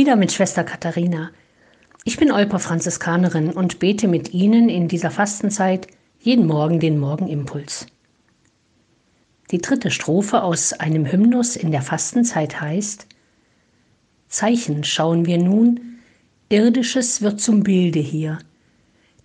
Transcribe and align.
Wieder 0.00 0.16
mit 0.16 0.32
Schwester 0.32 0.64
Katharina. 0.64 1.30
Ich 2.04 2.16
bin 2.16 2.32
Olper 2.32 2.58
Franziskanerin 2.58 3.50
und 3.50 3.80
bete 3.80 4.08
mit 4.08 4.32
Ihnen 4.32 4.70
in 4.70 4.88
dieser 4.88 5.10
Fastenzeit 5.10 5.88
jeden 6.18 6.46
Morgen 6.46 6.80
den 6.80 6.98
Morgenimpuls. 6.98 7.84
Die 9.50 9.58
dritte 9.58 9.90
Strophe 9.90 10.42
aus 10.42 10.72
einem 10.72 11.04
Hymnus 11.04 11.54
in 11.54 11.70
der 11.70 11.82
Fastenzeit 11.82 12.62
heißt 12.62 13.08
Zeichen 14.30 14.84
schauen 14.84 15.26
wir 15.26 15.36
nun, 15.36 15.98
irdisches 16.48 17.20
wird 17.20 17.38
zum 17.38 17.62
Bilde 17.62 18.00
hier, 18.00 18.38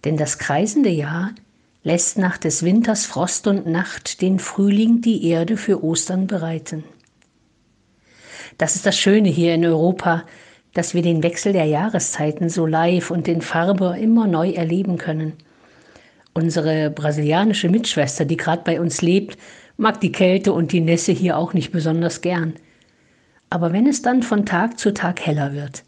denn 0.04 0.18
das 0.18 0.39
kreisende 0.39 0.89
Jahr 0.89 1.32
lässt 1.84 2.18
nach 2.18 2.38
des 2.38 2.64
Winters 2.64 3.05
Frost 3.05 3.48
und 3.48 3.66
Nacht 3.66 4.21
den 4.21 4.39
Frühling 4.39 5.00
die 5.00 5.26
Erde 5.26 5.55
für 5.55 5.82
Ostern 5.86 6.28
bereiten. 6.28 6.84
Das 8.57 8.76
ist 8.76 8.86
das 8.86 9.00
Schöne 9.00 9.30
hier 9.30 9.55
in 9.55 9.66
Europa, 9.66 10.26
dass 10.76 10.94
wir 10.94 11.02
den 11.02 11.23
Wechsel 11.23 11.54
der 11.54 11.66
Jahreszeiten 11.66 12.50
so 12.50 12.66
live 12.66 13.09
und 13.09 13.30
in 13.30 13.41
Farbe 13.41 13.98
immer 14.00 14.27
neu 14.27 14.52
erleben 14.52 14.98
können. 14.98 15.34
Unsere 16.34 16.90
brasilianische 16.90 17.70
Mitschwester, 17.70 18.26
die 18.26 18.36
gerade 18.36 18.63
bei 18.66 18.81
uns 18.81 19.02
lebt, 19.02 19.38
mag 19.77 20.02
die 20.02 20.12
Kälte 20.12 20.52
und 20.52 20.73
die 20.73 20.81
Nässe 20.81 21.14
hier 21.14 21.38
auch 21.38 21.53
nicht 21.53 21.72
besonders 21.72 22.20
gern. 22.20 22.55
Aber 23.50 23.72
wenn 23.72 23.88
es 23.88 24.02
dann 24.02 24.22
von 24.22 24.45
Tag 24.45 24.77
zu 24.77 24.94
Tag 24.94 25.26
heller 25.26 25.53
wird, 25.53 25.86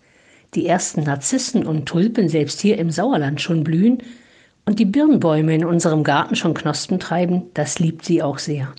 die 0.55 0.65
ersten 0.65 1.03
Narzissen 1.03 1.67
und 1.67 1.85
Tulpen 1.85 2.29
selbst 2.29 2.61
hier 2.61 2.77
im 2.77 2.89
Sauerland 2.89 3.41
schon 3.41 3.65
blühen 3.65 3.97
und 4.65 4.79
die 4.79 4.85
Birnbäume 4.85 5.53
in 5.53 5.65
unserem 5.65 6.05
Garten 6.05 6.37
schon 6.37 6.53
Knospen 6.53 6.97
treiben, 6.97 7.43
das 7.53 7.79
liebt 7.79 8.05
sie 8.05 8.23
auch 8.23 8.37
sehr. 8.37 8.73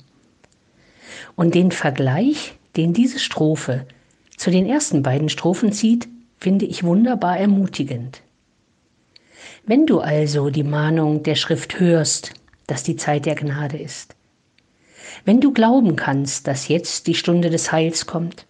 Und 1.35 1.53
den 1.53 1.69
Vergleich, 1.69 2.55
den 2.75 2.93
diese 2.93 3.19
Strophe 3.19 3.85
zu 4.39 4.51
den 4.51 4.65
ersten 4.65 5.03
beiden 5.03 5.27
Strophen 5.27 5.73
zieht, 5.73 6.07
finde 6.37 6.65
ich 6.65 6.85
wunderbar 6.85 7.37
ermutigend. 7.37 8.21
Wenn 9.65 9.85
du 9.85 9.99
also 9.99 10.49
die 10.49 10.63
Mahnung 10.63 11.23
der 11.23 11.35
Schrift 11.35 11.81
hörst, 11.81 12.33
dass 12.65 12.81
die 12.83 12.95
Zeit 12.95 13.25
der 13.25 13.35
Gnade 13.35 13.77
ist, 13.77 14.15
wenn 15.25 15.41
du 15.41 15.51
glauben 15.51 15.97
kannst, 15.97 16.47
dass 16.47 16.69
jetzt 16.69 17.07
die 17.07 17.15
Stunde 17.15 17.49
des 17.49 17.73
Heils 17.73 18.05
kommt, 18.05 18.45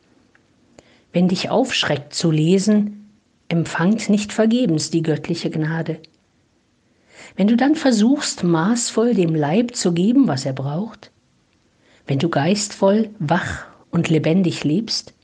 wenn 1.11 1.27
dich 1.27 1.49
aufschreckt 1.49 2.13
zu 2.13 2.29
lesen, 2.29 3.09
empfangt 3.47 4.09
nicht 4.09 4.31
vergebens 4.31 4.91
die 4.91 5.01
göttliche 5.01 5.49
Gnade. 5.49 5.99
Wenn 7.35 7.47
du 7.47 7.57
dann 7.57 7.73
versuchst, 7.73 8.43
maßvoll 8.43 9.15
dem 9.15 9.33
Leib 9.33 9.75
zu 9.75 9.91
geben, 9.91 10.27
was 10.27 10.45
er 10.45 10.53
braucht, 10.53 11.09
wenn 12.05 12.19
du 12.19 12.29
geistvoll, 12.29 13.09
wach 13.17 13.65
und 13.89 14.07
lebendig 14.07 14.63
lebst, 14.63 15.15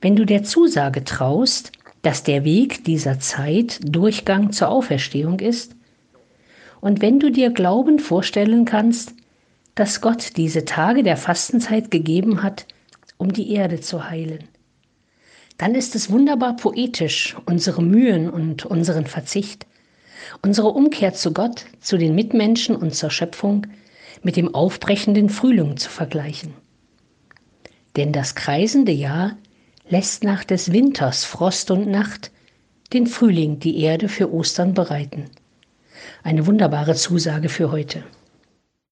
wenn 0.00 0.16
du 0.16 0.24
der 0.24 0.44
Zusage 0.44 1.04
traust, 1.04 1.72
dass 2.02 2.22
der 2.22 2.44
Weg 2.44 2.84
dieser 2.84 3.18
Zeit 3.18 3.80
Durchgang 3.82 4.52
zur 4.52 4.68
Auferstehung 4.68 5.40
ist, 5.40 5.74
und 6.80 7.02
wenn 7.02 7.18
du 7.18 7.30
dir 7.30 7.50
glaubend 7.50 8.00
vorstellen 8.02 8.64
kannst, 8.64 9.12
dass 9.74 10.00
Gott 10.00 10.36
diese 10.36 10.64
Tage 10.64 11.02
der 11.02 11.16
Fastenzeit 11.16 11.90
gegeben 11.90 12.42
hat, 12.42 12.66
um 13.16 13.32
die 13.32 13.52
Erde 13.52 13.80
zu 13.80 14.08
heilen, 14.08 14.44
dann 15.56 15.74
ist 15.74 15.96
es 15.96 16.10
wunderbar 16.10 16.54
poetisch, 16.54 17.36
unsere 17.46 17.82
Mühen 17.82 18.30
und 18.30 18.64
unseren 18.64 19.06
Verzicht, 19.06 19.66
unsere 20.42 20.68
Umkehr 20.68 21.14
zu 21.14 21.32
Gott, 21.32 21.66
zu 21.80 21.98
den 21.98 22.14
Mitmenschen 22.14 22.76
und 22.76 22.94
zur 22.94 23.10
Schöpfung 23.10 23.66
mit 24.22 24.36
dem 24.36 24.54
aufbrechenden 24.54 25.30
Frühling 25.30 25.76
zu 25.76 25.90
vergleichen. 25.90 26.54
Denn 27.96 28.12
das 28.12 28.36
kreisende 28.36 28.92
Jahr 28.92 29.36
lässt 29.90 30.24
nach 30.24 30.44
des 30.44 30.72
Winters 30.72 31.24
Frost 31.24 31.70
und 31.70 31.88
Nacht 31.88 32.30
den 32.92 33.06
Frühling 33.06 33.58
die 33.58 33.80
Erde 33.80 34.08
für 34.08 34.32
Ostern 34.32 34.74
bereiten. 34.74 35.30
Eine 36.22 36.46
wunderbare 36.46 36.94
Zusage 36.94 37.48
für 37.48 37.70
heute. 37.70 38.02